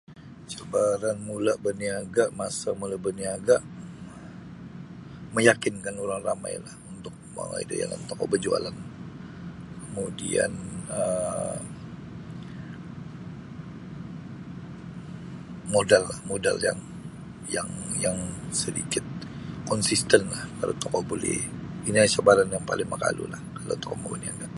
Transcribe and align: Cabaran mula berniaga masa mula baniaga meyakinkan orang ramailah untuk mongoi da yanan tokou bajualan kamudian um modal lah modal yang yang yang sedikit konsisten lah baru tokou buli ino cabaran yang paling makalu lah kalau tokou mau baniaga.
Cabaran 0.57 1.17
mula 1.29 1.53
berniaga 1.65 2.23
masa 2.39 2.69
mula 2.79 2.95
baniaga 3.05 3.55
meyakinkan 5.35 5.95
orang 6.03 6.21
ramailah 6.27 6.75
untuk 6.93 7.15
mongoi 7.35 7.63
da 7.69 7.75
yanan 7.81 8.01
tokou 8.09 8.27
bajualan 8.33 8.75
kamudian 9.83 10.51
um 10.99 11.61
modal 15.73 16.03
lah 16.09 16.19
modal 16.31 16.55
yang 16.67 16.79
yang 17.55 17.69
yang 18.05 18.17
sedikit 18.61 19.05
konsisten 19.69 20.21
lah 20.33 20.43
baru 20.59 20.73
tokou 20.83 21.03
buli 21.09 21.35
ino 21.87 21.99
cabaran 22.15 22.49
yang 22.55 22.65
paling 22.69 22.89
makalu 22.93 23.23
lah 23.33 23.41
kalau 23.57 23.75
tokou 23.81 23.97
mau 24.01 24.11
baniaga. 24.17 24.47